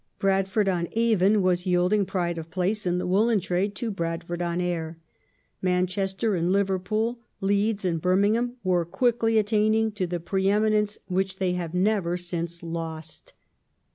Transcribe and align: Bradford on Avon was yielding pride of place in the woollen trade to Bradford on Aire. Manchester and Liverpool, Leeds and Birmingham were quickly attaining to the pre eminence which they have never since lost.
Bradford 0.17 0.67
on 0.67 0.87
Avon 0.93 1.43
was 1.43 1.67
yielding 1.67 2.07
pride 2.07 2.39
of 2.39 2.49
place 2.49 2.87
in 2.87 2.97
the 2.97 3.05
woollen 3.05 3.39
trade 3.39 3.75
to 3.75 3.91
Bradford 3.91 4.41
on 4.41 4.59
Aire. 4.59 4.97
Manchester 5.61 6.33
and 6.35 6.51
Liverpool, 6.51 7.19
Leeds 7.39 7.85
and 7.85 8.01
Birmingham 8.01 8.55
were 8.63 8.83
quickly 8.83 9.37
attaining 9.37 9.91
to 9.91 10.07
the 10.07 10.19
pre 10.19 10.49
eminence 10.49 10.97
which 11.05 11.37
they 11.37 11.51
have 11.53 11.75
never 11.75 12.17
since 12.17 12.63
lost. 12.63 13.33